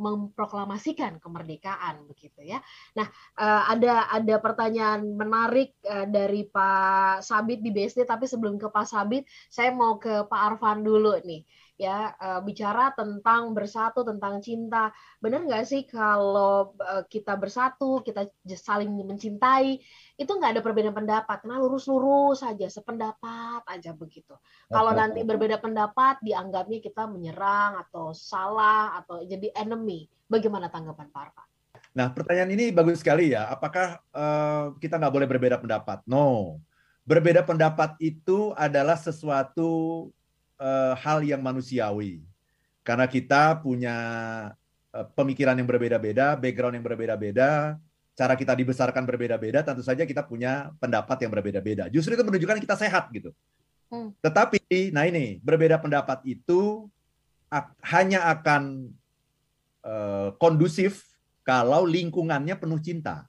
memproklamasikan 0.01 1.21
kemerdekaan 1.21 2.09
begitu 2.09 2.41
ya. 2.41 2.65
Nah, 2.97 3.05
uh, 3.37 3.69
ada 3.69 4.09
ada 4.09 4.41
pertanyaan 4.41 5.05
menarik 5.13 5.77
uh, 5.85 6.09
dari 6.09 6.49
Pak 6.49 7.21
Sabit 7.21 7.61
di 7.61 7.69
BSD 7.69 8.09
tapi 8.09 8.25
sebelum 8.25 8.57
ke 8.57 8.73
Pak 8.73 8.89
Sabit, 8.89 9.29
saya 9.53 9.77
mau 9.77 10.01
ke 10.01 10.25
Pak 10.25 10.41
Arfan 10.57 10.81
dulu 10.81 11.21
nih 11.21 11.45
ya 11.81 12.13
uh, 12.13 12.45
bicara 12.45 12.93
tentang 12.93 13.57
bersatu 13.57 14.05
tentang 14.05 14.45
cinta. 14.45 14.93
Benar 15.17 15.49
nggak 15.49 15.65
sih 15.65 15.89
kalau 15.89 16.77
uh, 16.77 17.09
kita 17.09 17.41
bersatu 17.41 18.05
kita 18.05 18.29
saling 18.45 18.93
mencintai 18.93 19.81
itu 20.21 20.29
nggak 20.29 20.61
ada 20.61 20.61
perbedaan 20.61 20.93
pendapat. 20.93 21.41
Karena 21.41 21.57
lurus-lurus 21.57 22.45
saja 22.45 22.69
sependapat 22.69 23.65
aja 23.65 23.97
begitu. 23.97 24.37
Kalau 24.69 24.93
nanti 24.93 25.25
berbeda 25.25 25.57
pendapat 25.57 26.21
dianggapnya 26.21 26.85
kita 26.85 27.09
menyerang 27.09 27.81
atau 27.89 28.13
salah 28.13 29.01
atau 29.01 29.25
jadi 29.25 29.49
enemy. 29.57 30.05
Bagaimana 30.29 30.69
tanggapan 30.69 31.09
Pak 31.09 31.23
Arfa? 31.25 31.45
Nah 31.97 32.13
pertanyaan 32.13 32.53
ini 32.53 32.69
bagus 32.71 33.01
sekali 33.01 33.33
ya. 33.33 33.49
Apakah 33.49 34.05
uh, 34.13 34.77
kita 34.77 35.01
nggak 35.01 35.15
boleh 35.17 35.27
berbeda 35.27 35.57
pendapat? 35.57 36.05
No. 36.05 36.61
Berbeda 37.09 37.43
pendapat 37.43 37.97
itu 37.99 38.53
adalah 38.55 38.95
sesuatu 38.95 40.13
uh, 40.61 40.93
hal 41.01 41.25
yang 41.25 41.41
manusiawi. 41.41 42.21
Karena 42.85 43.09
kita 43.09 43.59
punya 43.65 43.97
uh, 44.93 45.07
pemikiran 45.17 45.57
yang 45.57 45.67
berbeda-beda, 45.67 46.37
background 46.37 46.77
yang 46.77 46.85
berbeda-beda, 46.85 47.81
cara 48.13 48.37
kita 48.37 48.53
dibesarkan 48.53 49.09
berbeda-beda, 49.09 49.65
tentu 49.65 49.81
saja 49.81 50.05
kita 50.05 50.21
punya 50.21 50.69
pendapat 50.77 51.17
yang 51.25 51.33
berbeda-beda. 51.33 51.89
Justru 51.89 52.13
itu 52.13 52.25
menunjukkan 52.25 52.61
kita 52.61 52.77
sehat 52.77 53.09
gitu. 53.17 53.33
Hmm. 53.89 54.13
Tetapi, 54.21 54.93
nah 54.93 55.09
ini 55.09 55.41
berbeda 55.41 55.81
pendapat 55.81 56.23
itu 56.29 56.87
ak 57.51 57.75
hanya 57.91 58.31
akan 58.31 58.93
uh, 59.83 60.31
kondusif 60.39 61.03
kalau 61.43 61.83
lingkungannya 61.89 62.55
penuh 62.55 62.79
cinta. 62.79 63.27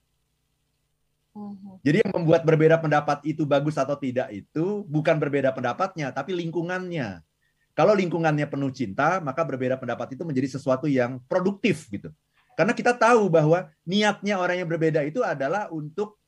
Mhm. 1.31 1.79
Jadi 1.79 1.97
yang 2.03 2.11
membuat 2.11 2.43
berbeda 2.43 2.75
pendapat 2.77 3.23
itu 3.23 3.47
bagus 3.47 3.79
atau 3.79 3.95
tidak 3.95 4.27
itu 4.35 4.83
bukan 4.85 5.15
berbeda 5.15 5.55
pendapatnya, 5.55 6.11
tapi 6.11 6.35
lingkungannya. 6.35 7.23
Kalau 7.71 7.95
lingkungannya 7.95 8.51
penuh 8.51 8.67
cinta, 8.75 9.23
maka 9.23 9.47
berbeda 9.47 9.79
pendapat 9.79 10.19
itu 10.19 10.27
menjadi 10.27 10.59
sesuatu 10.59 10.91
yang 10.91 11.23
produktif 11.31 11.87
gitu. 11.87 12.11
Karena 12.59 12.75
kita 12.75 12.91
tahu 12.91 13.31
bahwa 13.31 13.71
niatnya 13.87 14.35
orang 14.35 14.59
yang 14.59 14.67
berbeda 14.67 15.07
itu 15.07 15.23
adalah 15.23 15.71
untuk 15.71 16.19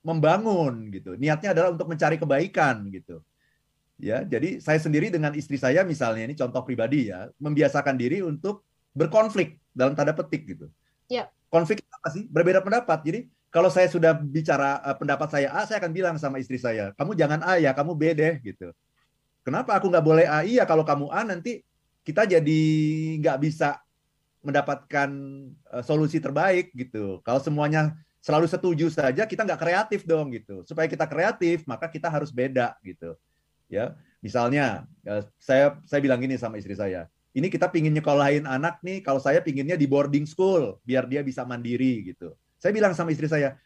membangun 0.00 0.88
gitu. 0.88 1.20
Niatnya 1.20 1.52
adalah 1.52 1.76
untuk 1.76 1.84
mencari 1.84 2.16
kebaikan 2.16 2.88
gitu. 2.88 3.20
Ya, 4.00 4.24
jadi 4.24 4.56
saya 4.64 4.80
sendiri 4.80 5.12
dengan 5.12 5.36
istri 5.36 5.60
saya 5.60 5.84
misalnya 5.84 6.24
ini 6.24 6.32
contoh 6.32 6.64
pribadi 6.64 7.12
ya, 7.12 7.28
membiasakan 7.36 8.00
diri 8.00 8.24
untuk 8.24 8.64
berkonflik 8.96 9.60
dalam 9.76 9.92
tanda 9.92 10.16
petik 10.16 10.48
gitu. 10.48 10.72
Ya. 11.12 11.28
Konflik 11.52 11.84
apa 11.92 12.08
sih? 12.08 12.24
Berbeda 12.24 12.64
pendapat. 12.64 13.04
Jadi 13.04 13.28
kalau 13.50 13.66
saya 13.66 13.90
sudah 13.90 14.14
bicara 14.14 14.78
uh, 14.80 14.94
pendapat 14.94 15.28
saya 15.28 15.50
A, 15.50 15.66
saya 15.66 15.82
akan 15.82 15.90
bilang 15.90 16.14
sama 16.22 16.38
istri 16.38 16.56
saya, 16.56 16.94
kamu 16.94 17.18
jangan 17.18 17.42
A 17.42 17.58
ya, 17.58 17.74
kamu 17.74 17.98
B 17.98 18.14
deh 18.14 18.38
gitu. 18.46 18.70
Kenapa 19.42 19.74
aku 19.74 19.90
nggak 19.90 20.06
boleh 20.06 20.26
A? 20.30 20.46
Iya, 20.46 20.62
kalau 20.62 20.86
kamu 20.86 21.10
A 21.10 21.26
nanti 21.26 21.66
kita 22.06 22.30
jadi 22.30 22.62
nggak 23.18 23.38
bisa 23.42 23.82
mendapatkan 24.46 25.10
uh, 25.66 25.82
solusi 25.82 26.22
terbaik 26.22 26.70
gitu. 26.78 27.18
Kalau 27.26 27.42
semuanya 27.42 27.98
selalu 28.22 28.46
setuju 28.46 28.86
saja, 28.86 29.26
kita 29.26 29.42
nggak 29.42 29.60
kreatif 29.60 30.06
dong 30.06 30.30
gitu. 30.30 30.62
Supaya 30.62 30.86
kita 30.86 31.10
kreatif, 31.10 31.66
maka 31.66 31.90
kita 31.90 32.06
harus 32.06 32.30
beda 32.30 32.78
gitu. 32.86 33.18
Ya, 33.66 33.98
misalnya 34.22 34.86
uh, 35.10 35.26
saya 35.42 35.74
saya 35.90 35.98
bilang 35.98 36.22
gini 36.22 36.38
sama 36.38 36.54
istri 36.54 36.78
saya, 36.78 37.10
ini 37.34 37.50
kita 37.50 37.66
pingin 37.66 37.98
nyekolahin 37.98 38.46
anak 38.46 38.78
nih, 38.86 39.02
kalau 39.02 39.18
saya 39.18 39.42
pinginnya 39.42 39.74
di 39.74 39.90
boarding 39.90 40.26
school 40.26 40.78
biar 40.86 41.10
dia 41.10 41.26
bisa 41.26 41.42
mandiri 41.42 42.14
gitu 42.14 42.38
saya 42.60 42.76
bilang 42.76 42.92
sama 42.92 43.08
istri 43.10 43.24
saya, 43.24 43.56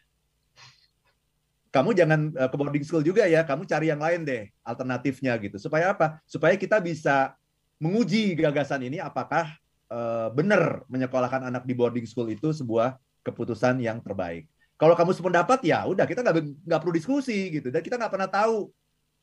kamu 1.75 1.91
jangan 1.91 2.31
uh, 2.39 2.47
ke 2.47 2.55
boarding 2.55 2.85
school 2.87 3.03
juga 3.03 3.27
ya, 3.27 3.43
kamu 3.43 3.67
cari 3.67 3.91
yang 3.91 3.99
lain 3.99 4.23
deh 4.23 4.47
alternatifnya 4.63 5.35
gitu. 5.43 5.59
Supaya 5.59 5.91
apa? 5.91 6.23
Supaya 6.23 6.55
kita 6.55 6.79
bisa 6.79 7.35
menguji 7.75 8.39
gagasan 8.39 8.87
ini 8.87 9.03
apakah 9.03 9.51
uh, 9.91 10.31
benar 10.31 10.87
menyekolahkan 10.87 11.43
anak 11.43 11.67
di 11.67 11.75
boarding 11.75 12.07
school 12.07 12.31
itu 12.31 12.55
sebuah 12.55 12.95
keputusan 13.27 13.83
yang 13.83 13.99
terbaik. 13.99 14.47
Kalau 14.79 14.95
kamu 14.95 15.11
sependapat 15.11 15.59
ya 15.67 15.83
udah 15.83 16.07
kita 16.07 16.23
nggak 16.23 16.35
nggak 16.63 16.79
perlu 16.79 16.95
diskusi 16.95 17.51
gitu 17.51 17.67
dan 17.67 17.83
kita 17.83 17.99
nggak 17.99 18.11
pernah 18.15 18.31
tahu 18.31 18.71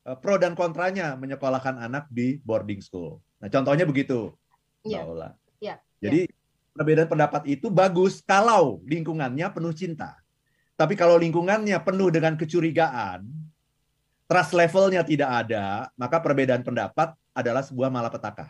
uh, 0.05 0.17
pro 0.21 0.37
dan 0.37 0.53
kontranya 0.53 1.17
menyekolahkan 1.17 1.81
anak 1.81 2.05
di 2.13 2.37
boarding 2.45 2.85
school. 2.85 3.17
Nah 3.41 3.49
contohnya 3.49 3.89
begitu, 3.89 4.29
Mbak 4.85 4.93
yeah. 4.93 5.09
Ola. 5.09 5.29
Yeah. 5.57 5.77
Jadi 5.97 6.21
yeah 6.29 6.41
perbedaan 6.73 7.07
pendapat 7.07 7.45
itu 7.45 7.69
bagus 7.69 8.19
kalau 8.25 8.81
lingkungannya 8.89 9.45
penuh 9.53 9.73
cinta. 9.73 10.17
Tapi 10.73 10.97
kalau 10.97 11.21
lingkungannya 11.21 11.77
penuh 11.85 12.09
dengan 12.09 12.33
kecurigaan, 12.33 13.29
trust 14.25 14.57
levelnya 14.57 15.05
tidak 15.05 15.29
ada, 15.45 15.93
maka 15.93 16.17
perbedaan 16.17 16.65
pendapat 16.65 17.13
adalah 17.37 17.61
sebuah 17.61 17.93
malapetaka. 17.93 18.49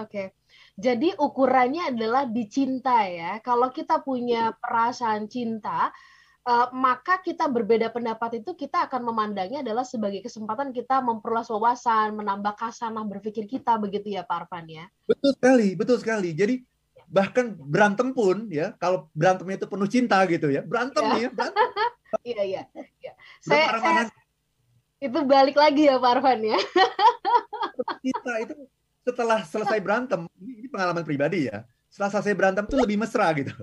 Oke. 0.00 0.32
Jadi 0.80 1.12
ukurannya 1.20 1.92
adalah 1.92 2.24
dicinta 2.24 3.04
ya. 3.04 3.36
Kalau 3.44 3.68
kita 3.68 4.00
punya 4.00 4.56
perasaan 4.56 5.28
cinta, 5.28 5.92
uh, 6.48 6.72
maka 6.72 7.20
kita 7.20 7.52
berbeda 7.52 7.92
pendapat 7.92 8.40
itu 8.40 8.56
kita 8.56 8.88
akan 8.88 9.12
memandangnya 9.12 9.60
adalah 9.60 9.84
sebagai 9.84 10.24
kesempatan 10.24 10.72
kita 10.72 11.04
memperluas 11.04 11.52
wawasan, 11.52 12.16
menambah 12.16 12.56
kasanah 12.56 13.04
berpikir 13.04 13.44
kita 13.44 13.76
begitu 13.76 14.16
ya 14.16 14.24
Pak 14.24 14.48
Arfan 14.48 14.64
ya. 14.72 14.84
Betul 15.04 15.36
sekali, 15.36 15.68
betul 15.76 15.96
sekali. 16.00 16.30
Jadi 16.32 16.54
bahkan 17.10 17.58
berantem 17.58 18.14
pun 18.14 18.46
ya 18.46 18.70
kalau 18.78 19.10
berantemnya 19.10 19.58
itu 19.58 19.66
penuh 19.66 19.88
cinta 19.90 20.22
gitu 20.30 20.46
ya 20.46 20.62
berantem 20.62 21.02
ya, 21.02 21.26
ya 21.26 21.30
berantem. 21.34 21.66
iya 22.30 22.42
iya 22.46 22.62
ya. 23.02 23.12
saya, 23.42 23.66
saya 23.82 24.02
itu 25.02 25.18
balik 25.26 25.58
lagi 25.58 25.90
ya 25.90 25.98
Pak 25.98 26.10
Arfan 26.14 26.40
ya 26.46 26.58
kita 27.98 28.32
itu 28.46 28.54
setelah 29.02 29.42
selesai 29.42 29.78
berantem 29.82 30.30
ini 30.38 30.70
pengalaman 30.70 31.02
pribadi 31.02 31.50
ya 31.50 31.66
setelah 31.90 32.14
selesai 32.14 32.34
berantem 32.38 32.64
tuh 32.70 32.78
lebih 32.78 32.94
mesra 32.94 33.26
gitu 33.34 33.58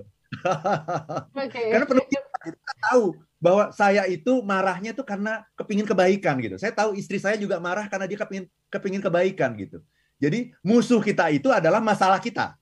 okay. 1.32 1.66
karena 1.72 1.86
penuh 1.88 2.04
cinta 2.04 2.36
gitu. 2.44 2.58
kita 2.60 2.72
tahu 2.92 3.04
bahwa 3.40 3.64
saya 3.72 4.04
itu 4.04 4.44
marahnya 4.44 4.92
tuh 4.92 5.08
karena 5.08 5.40
kepingin 5.56 5.88
kebaikan 5.88 6.36
gitu 6.44 6.60
saya 6.60 6.74
tahu 6.76 6.92
istri 6.98 7.16
saya 7.16 7.40
juga 7.40 7.56
marah 7.56 7.88
karena 7.88 8.04
dia 8.04 8.18
kepingin 8.20 8.44
kepingin 8.68 9.00
kebaikan 9.00 9.56
gitu 9.56 9.80
jadi 10.20 10.52
musuh 10.60 11.00
kita 11.00 11.32
itu 11.32 11.48
adalah 11.48 11.80
masalah 11.80 12.20
kita 12.20 12.58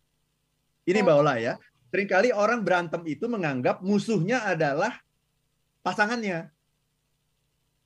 ini 0.87 0.99
Mbak 1.03 1.17
Ola 1.19 1.35
ya. 1.43 1.55
Seringkali 1.91 2.31
orang 2.31 2.63
berantem 2.63 3.03
itu 3.07 3.27
menganggap 3.27 3.83
musuhnya 3.83 4.43
adalah 4.47 5.03
pasangannya. 5.83 6.51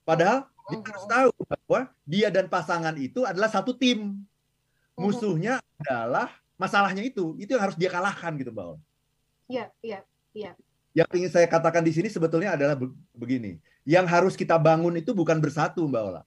Padahal 0.04 0.49
dia 0.69 0.80
harus 0.85 1.07
tahu 1.09 1.30
bahwa 1.49 1.80
dia 2.04 2.28
dan 2.28 2.47
pasangan 2.47 2.95
itu 2.97 3.25
adalah 3.25 3.49
satu 3.49 3.73
tim. 3.73 4.21
Musuhnya 4.97 5.64
adalah 5.80 6.28
masalahnya 6.61 7.00
itu. 7.00 7.37
Itu 7.40 7.57
yang 7.57 7.64
harus 7.64 7.76
dia 7.80 7.88
kalahkan 7.88 8.37
gitu 8.37 8.52
Mbak 8.52 8.66
Ola. 8.76 8.80
Iya, 9.49 9.64
iya, 9.80 10.00
iya. 10.37 10.52
Yang 10.92 11.11
ingin 11.23 11.30
saya 11.30 11.47
katakan 11.49 11.80
di 11.80 11.92
sini 11.95 12.12
sebetulnya 12.12 12.54
adalah 12.54 12.76
begini. 13.16 13.57
Yang 13.88 14.07
harus 14.12 14.35
kita 14.37 14.61
bangun 14.61 15.00
itu 15.00 15.16
bukan 15.16 15.40
bersatu 15.40 15.88
Mbak 15.88 16.02
Ola. 16.04 16.23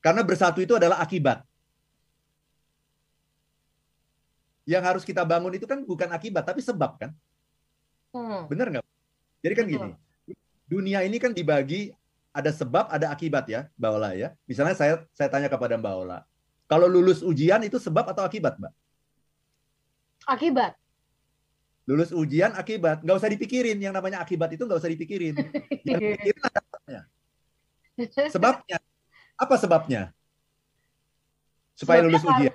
Karena 0.00 0.20
bersatu 0.24 0.60
itu 0.64 0.76
adalah 0.76 1.00
akibat. 1.00 1.44
Yang 4.64 4.82
harus 4.84 5.04
kita 5.04 5.24
bangun 5.24 5.52
itu 5.52 5.68
kan 5.68 5.84
bukan 5.84 6.08
akibat 6.12 6.44
tapi 6.44 6.64
sebab 6.64 6.96
kan. 6.96 7.10
Hmm. 8.14 8.46
benar 8.46 8.70
nggak? 8.70 8.84
Jadi 9.42 9.54
kan 9.58 9.66
gini 9.66 9.90
dunia 10.64 11.04
ini 11.04 11.20
kan 11.20 11.36
dibagi 11.36 11.92
ada 12.34 12.50
sebab 12.50 12.90
ada 12.90 13.12
akibat 13.14 13.46
ya 13.46 13.70
Mbak 13.78 13.90
Ola 13.94 14.10
ya. 14.16 14.28
Misalnya 14.48 14.74
saya 14.74 15.04
saya 15.14 15.28
tanya 15.30 15.46
kepada 15.46 15.76
Mbak 15.78 15.94
Ola 15.94 16.18
kalau 16.64 16.88
lulus 16.88 17.20
ujian 17.20 17.60
itu 17.62 17.76
sebab 17.76 18.08
atau 18.10 18.24
akibat 18.24 18.56
Mbak? 18.58 18.72
Akibat. 20.24 20.72
Lulus 21.84 22.10
ujian 22.16 22.56
akibat 22.56 23.04
nggak 23.04 23.16
usah 23.20 23.28
dipikirin 23.28 23.76
yang 23.76 23.92
namanya 23.92 24.24
akibat 24.24 24.48
itu 24.56 24.64
nggak 24.64 24.80
usah 24.80 24.90
dipikirin. 24.90 25.36
Yang 25.86 26.00
dipikirin 26.00 26.40
sebabnya. 28.34 28.78
Apa 29.36 29.54
sebabnya? 29.60 30.02
Supaya 31.76 32.00
sebabnya 32.00 32.08
lulus 32.08 32.24
ujian 32.24 32.54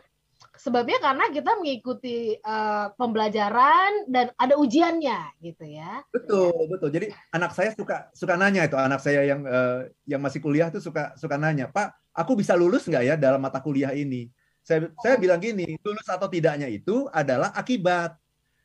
sebabnya 0.60 1.00
karena 1.00 1.32
kita 1.32 1.56
mengikuti 1.56 2.36
uh, 2.44 2.92
pembelajaran 3.00 4.12
dan 4.12 4.30
ada 4.36 4.60
ujiannya 4.60 5.40
gitu 5.40 5.64
ya 5.64 6.04
betul 6.12 6.52
betul 6.68 6.92
jadi 6.92 7.16
anak 7.32 7.56
saya 7.56 7.72
suka 7.72 8.12
suka 8.12 8.36
nanya 8.36 8.68
itu 8.68 8.76
anak 8.76 9.00
saya 9.00 9.24
yang 9.24 9.48
uh, 9.48 9.88
yang 10.04 10.20
masih 10.20 10.44
kuliah 10.44 10.68
tuh 10.68 10.84
suka 10.84 11.16
suka 11.16 11.40
nanya 11.40 11.72
pak 11.72 11.96
aku 12.12 12.36
bisa 12.36 12.60
lulus 12.60 12.84
nggak 12.86 13.04
ya 13.08 13.16
dalam 13.16 13.40
mata 13.40 13.64
kuliah 13.64 13.96
ini 13.96 14.28
saya 14.60 14.92
saya 15.00 15.16
oh. 15.16 15.22
bilang 15.24 15.40
gini 15.40 15.80
lulus 15.80 16.06
atau 16.12 16.28
tidaknya 16.28 16.68
itu 16.68 17.08
adalah 17.16 17.56
akibat 17.56 18.20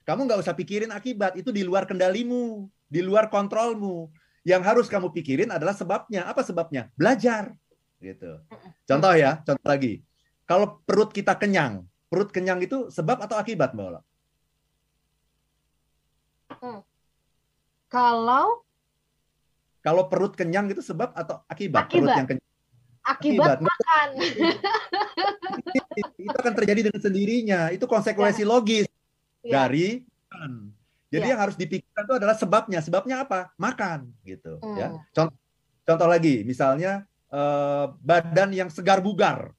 kamu 0.05 0.29
nggak 0.29 0.41
usah 0.45 0.55
pikirin 0.55 0.93
akibat, 0.93 1.33
itu 1.41 1.49
di 1.49 1.65
luar 1.65 1.89
kendalimu, 1.89 2.69
di 2.85 3.01
luar 3.01 3.33
kontrolmu. 3.33 4.13
Yang 4.45 4.63
harus 4.69 4.87
kamu 4.93 5.09
pikirin 5.17 5.49
adalah 5.49 5.73
sebabnya. 5.73 6.29
Apa 6.29 6.45
sebabnya? 6.45 6.93
Belajar. 6.93 7.57
Gitu. 7.97 8.37
Contoh 8.85 9.17
ya, 9.17 9.41
contoh 9.41 9.65
lagi. 9.65 10.05
Kalau 10.45 10.81
perut 10.85 11.11
kita 11.11 11.37
kenyang, 11.41 11.89
perut 12.13 12.29
kenyang 12.29 12.61
itu 12.61 12.93
sebab 12.93 13.25
atau 13.25 13.37
akibat, 13.41 13.73
Mbak 13.73 13.87
Ola? 13.89 14.01
Hmm. 16.61 16.81
Kalau 17.89 18.65
kalau 19.85 20.09
perut 20.09 20.33
kenyang 20.33 20.73
itu 20.73 20.81
sebab 20.81 21.13
atau 21.13 21.45
akibat? 21.45 21.85
akibat. 21.87 21.93
Perut 21.93 22.17
yang 22.17 22.29
kenyang. 22.29 22.53
Akibat, 23.05 23.61
akibat. 23.61 23.69
makan. 23.69 24.09
itu 26.25 26.37
akan 26.41 26.55
terjadi 26.57 26.81
dengan 26.89 27.01
sendirinya. 27.05 27.61
Itu 27.69 27.85
konsekuensi 27.85 28.43
ya. 28.43 28.49
logis 28.49 28.89
yeah. 29.45 29.53
dari 29.53 30.01
makan. 30.01 30.73
Jadi 31.13 31.21
yeah. 31.21 31.33
yang 31.37 31.41
harus 31.45 31.57
dipikirkan 31.61 32.03
itu 32.09 32.15
adalah 32.17 32.33
sebabnya. 32.33 32.81
Sebabnya 32.81 33.29
apa? 33.29 33.53
Makan 33.61 34.09
gitu 34.25 34.57
mm. 34.65 34.77
ya. 34.81 34.89
Contoh 35.13 35.37
contoh 35.85 36.09
lagi 36.09 36.41
misalnya 36.49 37.05
eh, 37.29 37.85
badan 38.01 38.57
yang 38.57 38.73
segar 38.73 39.05
bugar. 39.05 39.53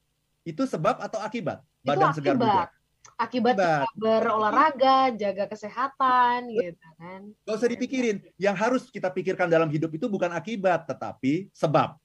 Itu 0.45 0.69
sebab 0.69 1.01
atau 1.01 1.19
akibat? 1.19 1.65
Badan 1.81 2.13
itu 2.13 2.21
segar 2.21 2.37
bugar. 2.37 2.69
Akibat, 3.15 3.55
akibat. 3.55 3.85
berolahraga, 3.97 4.97
jaga 5.17 5.45
kesehatan 5.49 6.51
gitu 6.53 6.87
kan. 6.97 7.21
Gak 7.47 7.55
usah 7.57 7.69
dipikirin. 7.69 8.17
Yang 8.37 8.55
harus 8.61 8.83
kita 8.93 9.09
pikirkan 9.09 9.49
dalam 9.49 9.69
hidup 9.73 9.89
itu 9.93 10.05
bukan 10.05 10.29
akibat 10.29 10.85
tetapi 10.85 11.49
sebab. 11.53 11.97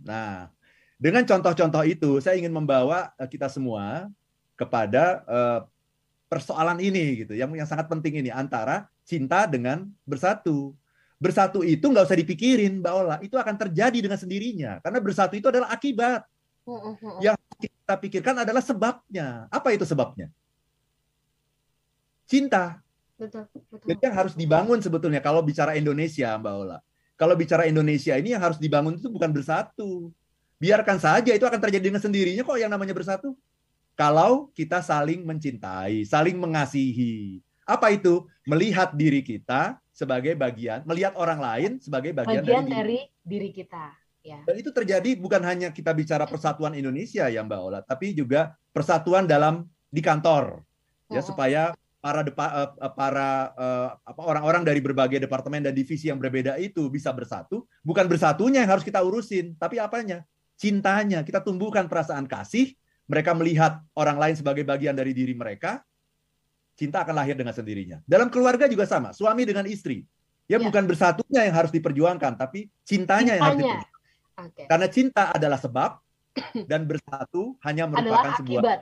Nah, 0.00 0.48
dengan 0.96 1.26
contoh-contoh 1.26 1.82
itu 1.84 2.22
saya 2.22 2.38
ingin 2.38 2.54
membawa 2.54 3.10
eh, 3.20 3.28
kita 3.28 3.50
semua 3.50 4.06
kepada 4.54 5.26
uh, 5.26 5.60
persoalan 6.30 6.78
ini 6.78 7.26
gitu 7.26 7.34
yang 7.34 7.50
yang 7.52 7.66
sangat 7.66 7.90
penting 7.90 8.22
ini 8.22 8.30
antara 8.30 8.86
cinta 9.02 9.44
dengan 9.50 9.90
bersatu 10.06 10.72
bersatu 11.18 11.66
itu 11.66 11.82
nggak 11.82 12.06
usah 12.06 12.18
dipikirin 12.18 12.80
mbak 12.80 12.92
Ola 12.94 13.16
itu 13.20 13.34
akan 13.34 13.54
terjadi 13.58 13.98
dengan 13.98 14.16
sendirinya 14.16 14.78
karena 14.80 14.98
bersatu 15.02 15.34
itu 15.36 15.50
adalah 15.50 15.74
akibat 15.74 16.22
yang 17.18 17.34
kita 17.62 17.94
pikirkan 18.02 18.42
adalah 18.42 18.62
sebabnya 18.64 19.46
apa 19.46 19.70
itu 19.70 19.86
sebabnya 19.86 20.26
cinta 22.26 22.82
betul, 23.14 23.46
betul. 23.52 23.86
jadi 23.86 24.00
yang 24.10 24.16
harus 24.16 24.34
dibangun 24.34 24.78
sebetulnya 24.82 25.22
kalau 25.22 25.44
bicara 25.46 25.78
Indonesia 25.78 26.34
mbak 26.34 26.54
Ola 26.58 26.78
kalau 27.14 27.38
bicara 27.38 27.70
Indonesia 27.70 28.18
ini 28.18 28.34
yang 28.34 28.42
harus 28.42 28.58
dibangun 28.58 28.98
itu 28.98 29.06
bukan 29.06 29.30
bersatu 29.30 30.10
biarkan 30.58 30.98
saja 30.98 31.30
itu 31.30 31.46
akan 31.46 31.60
terjadi 31.62 31.94
dengan 31.94 32.02
sendirinya 32.02 32.42
kok 32.42 32.58
yang 32.58 32.70
namanya 32.70 32.94
bersatu 32.94 33.34
kalau 33.92 34.48
kita 34.56 34.80
saling 34.80 35.22
mencintai, 35.24 36.04
saling 36.08 36.36
mengasihi. 36.40 37.44
Apa 37.68 37.92
itu? 37.92 38.26
Melihat 38.48 38.96
diri 38.96 39.22
kita 39.22 39.78
sebagai 39.94 40.34
bagian, 40.34 40.82
melihat 40.88 41.14
orang 41.14 41.38
lain 41.38 41.70
sebagai 41.78 42.10
bagian, 42.10 42.42
bagian 42.42 42.64
dari, 42.66 42.72
dari 42.74 42.98
diri, 43.22 43.48
kita. 43.54 43.94
Ya. 44.22 44.38
Dan 44.46 44.54
itu 44.54 44.70
terjadi 44.70 45.18
bukan 45.18 45.42
hanya 45.42 45.74
kita 45.74 45.90
bicara 45.90 46.24
persatuan 46.30 46.78
Indonesia 46.78 47.26
ya 47.26 47.42
Mbak 47.42 47.60
Ola, 47.60 47.80
tapi 47.82 48.14
juga 48.14 48.54
persatuan 48.70 49.26
dalam 49.26 49.66
di 49.90 49.98
kantor. 49.98 50.62
Ya 51.12 51.20
supaya 51.20 51.76
para 52.02 52.26
depa, 52.26 52.46
eh, 52.50 52.70
eh, 52.82 52.92
para 52.96 53.54
uh, 53.54 53.88
apa 54.02 54.20
orang-orang 54.26 54.66
dari 54.66 54.82
berbagai 54.82 55.22
departemen 55.22 55.62
dan 55.62 55.70
divisi 55.76 56.10
yang 56.10 56.18
berbeda 56.18 56.58
itu 56.58 56.90
bisa 56.90 57.14
bersatu, 57.14 57.62
bukan 57.86 58.10
bersatunya 58.10 58.66
yang 58.66 58.70
harus 58.74 58.82
kita 58.82 58.98
urusin, 58.98 59.54
tapi 59.54 59.78
apanya? 59.78 60.26
Cintanya. 60.58 61.22
Kita 61.22 61.42
tumbuhkan 61.42 61.86
perasaan 61.86 62.26
kasih 62.26 62.74
mereka 63.06 63.34
melihat 63.34 63.82
orang 63.94 64.18
lain 64.18 64.34
sebagai 64.38 64.66
bagian 64.66 64.94
dari 64.94 65.14
diri 65.14 65.34
mereka, 65.34 65.82
cinta 66.78 67.06
akan 67.06 67.14
lahir 67.14 67.38
dengan 67.38 67.54
sendirinya. 67.54 67.98
Dalam 68.08 68.30
keluarga 68.30 68.66
juga 68.66 68.86
sama, 68.88 69.14
suami 69.14 69.46
dengan 69.46 69.66
istri. 69.68 70.06
Ya, 70.50 70.58
ya. 70.58 70.66
bukan 70.66 70.84
bersatunya 70.90 71.46
yang 71.46 71.54
harus 71.54 71.70
diperjuangkan, 71.70 72.34
tapi 72.34 72.66
cintanya, 72.82 72.86
cintanya. 72.86 73.32
yang 73.38 73.42
harus 73.46 73.58
diperjuangkan. 73.62 73.91
Okay. 74.50 74.66
Karena 74.66 74.88
cinta 74.90 75.30
adalah 75.30 75.58
sebab 75.60 76.00
dan 76.70 76.88
bersatu 76.88 77.54
hanya 77.62 77.86
merupakan 77.86 78.34
sebuah 78.40 78.62
akibat. 78.62 78.80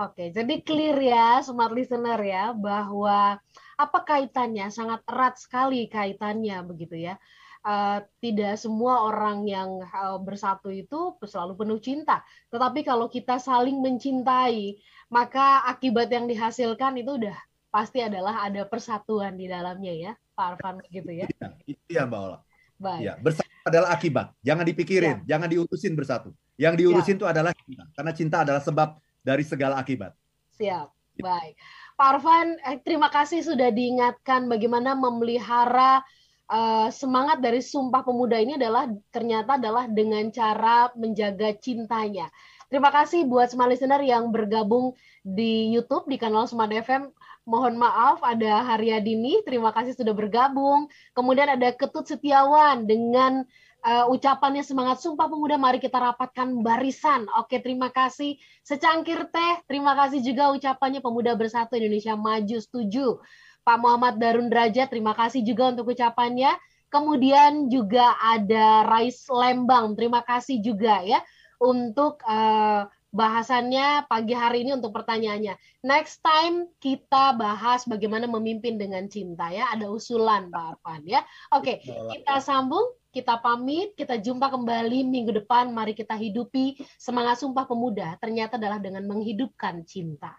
Oke, 0.00 0.32
jadi 0.32 0.54
clear 0.64 0.96
ya 0.96 1.44
smart 1.44 1.76
listener 1.76 2.16
ya 2.24 2.56
bahwa 2.56 3.36
apa 3.76 3.98
kaitannya 4.00 4.72
sangat 4.72 5.04
erat 5.04 5.36
sekali 5.36 5.92
kaitannya 5.92 6.56
begitu 6.64 6.96
ya 6.96 7.20
uh, 7.64 7.98
tidak 8.20 8.56
semua 8.56 9.08
orang 9.08 9.44
yang 9.44 9.80
uh, 9.84 10.16
bersatu 10.20 10.72
itu 10.72 11.16
selalu 11.24 11.56
penuh 11.56 11.80
cinta. 11.80 12.24
Tetapi 12.48 12.80
kalau 12.84 13.08
kita 13.08 13.36
saling 13.40 13.80
mencintai, 13.80 14.80
maka 15.12 15.64
akibat 15.68 16.08
yang 16.08 16.28
dihasilkan 16.30 17.00
itu 17.00 17.20
udah 17.20 17.36
pasti 17.70 18.02
adalah 18.02 18.46
ada 18.46 18.66
persatuan 18.66 19.38
di 19.38 19.46
dalamnya 19.46 19.92
ya, 19.94 20.12
Pak 20.34 20.46
Arfan 20.56 20.76
gitu 20.90 21.10
ya. 21.12 21.26
Iya, 21.30 21.48
itu 21.66 21.84
ya 21.90 22.02
Mbak 22.06 22.20
Ola. 22.20 22.38
Baik. 22.80 23.00
Ya, 23.04 23.14
bersatu 23.20 23.52
adalah 23.68 23.92
akibat. 23.92 24.32
Jangan 24.40 24.64
dipikirin, 24.64 25.16
ya. 25.28 25.36
jangan 25.36 25.48
diurusin 25.52 25.92
bersatu. 25.92 26.32
Yang 26.56 26.74
diurusin 26.80 27.20
itu 27.20 27.26
ya. 27.28 27.32
adalah 27.36 27.52
cinta, 27.52 27.84
karena 27.92 28.12
cinta 28.16 28.36
adalah 28.40 28.62
sebab 28.64 28.88
dari 29.20 29.44
segala 29.44 29.76
akibat. 29.76 30.16
Siap. 30.56 30.88
Ya. 31.20 31.22
Baik. 31.22 31.54
Pak 32.00 32.08
Arfan, 32.16 32.56
eh, 32.64 32.80
terima 32.80 33.12
kasih 33.12 33.44
sudah 33.44 33.68
diingatkan 33.68 34.48
bagaimana 34.48 34.96
memelihara 34.96 36.00
uh, 36.48 36.88
semangat 36.88 37.44
dari 37.44 37.60
Sumpah 37.60 38.00
Pemuda 38.00 38.40
ini 38.40 38.56
adalah 38.56 38.88
ternyata 39.12 39.60
adalah 39.60 39.84
dengan 39.84 40.32
cara 40.32 40.88
menjaga 40.96 41.52
cintanya. 41.60 42.32
Terima 42.72 42.88
kasih 42.88 43.26
buat 43.26 43.52
semua 43.52 43.68
listener 43.68 44.00
yang 44.00 44.32
bergabung 44.32 44.94
di 45.20 45.74
YouTube 45.74 46.08
di 46.08 46.16
kanal 46.16 46.48
Smart 46.48 46.72
FM. 46.72 47.12
Mohon 47.48 47.80
maaf 47.80 48.20
ada 48.20 48.62
Haryadini, 48.62 49.40
terima 49.42 49.72
kasih 49.72 49.96
sudah 49.96 50.12
bergabung. 50.12 50.86
Kemudian 51.16 51.48
ada 51.48 51.72
Ketut 51.72 52.06
Setiawan 52.06 52.84
dengan 52.84 53.42
uh, 53.84 54.06
ucapannya 54.12 54.60
semangat 54.60 55.00
Sumpah 55.00 55.26
Pemuda, 55.26 55.56
mari 55.56 55.80
kita 55.80 55.96
rapatkan 55.96 56.60
barisan. 56.60 57.26
Oke, 57.40 57.58
terima 57.58 57.88
kasih. 57.88 58.36
Secangkir 58.60 59.28
teh, 59.32 59.54
terima 59.64 59.96
kasih 59.96 60.20
juga 60.20 60.52
ucapannya 60.52 61.00
Pemuda 61.00 61.32
Bersatu 61.34 61.80
Indonesia 61.80 62.14
Maju, 62.14 62.56
setuju. 62.60 63.18
Pak 63.60 63.76
Muhammad 63.80 64.16
Darun 64.20 64.48
Derajat, 64.48 64.88
terima 64.88 65.12
kasih 65.16 65.44
juga 65.44 65.72
untuk 65.72 65.92
ucapannya. 65.92 66.56
Kemudian 66.90 67.70
juga 67.70 68.18
ada 68.18 68.82
Rais 68.82 69.22
Lembang, 69.30 69.94
terima 69.94 70.26
kasih 70.26 70.58
juga 70.58 70.98
ya 71.06 71.22
untuk 71.60 72.18
uh, 72.26 72.88
bahasannya 73.10 74.06
pagi 74.06 74.34
hari 74.34 74.62
ini 74.62 74.78
untuk 74.78 74.94
pertanyaannya. 74.94 75.58
Next 75.82 76.22
time 76.22 76.70
kita 76.78 77.34
bahas 77.34 77.82
bagaimana 77.84 78.30
memimpin 78.30 78.78
dengan 78.78 79.10
cinta 79.10 79.50
ya. 79.50 79.66
Ada 79.74 79.90
usulan 79.90 80.48
Pak 80.48 80.78
Arfan 80.78 81.02
ya. 81.06 81.26
Oke, 81.54 81.82
kita 81.82 82.38
sambung, 82.38 82.94
kita 83.10 83.42
pamit, 83.42 83.98
kita 83.98 84.18
jumpa 84.22 84.48
kembali 84.50 85.02
minggu 85.02 85.34
depan. 85.42 85.74
Mari 85.74 85.98
kita 85.98 86.14
hidupi 86.14 86.78
semangat 86.96 87.42
Sumpah 87.42 87.66
Pemuda. 87.66 88.14
Ternyata 88.22 88.56
adalah 88.56 88.78
dengan 88.78 89.02
menghidupkan 89.10 89.82
cinta. 89.82 90.38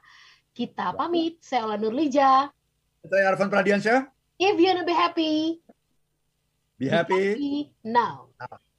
Kita 0.56 0.96
pamit. 0.96 1.44
Saya 1.44 1.68
Ola 1.68 1.78
Nurlija. 1.80 2.48
Saya 3.04 3.24
Arfan 3.28 3.52
Pradiansyah. 3.52 4.08
If 4.42 4.58
you 4.58 4.74
wanna 4.74 4.88
be 4.88 4.96
happy, 4.96 5.62
be 6.82 6.90
happy, 6.90 7.14
be 7.14 7.30
happy 7.30 7.54
now. 7.86 8.32
now. 8.42 8.71